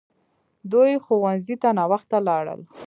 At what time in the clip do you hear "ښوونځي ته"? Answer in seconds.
1.03-1.69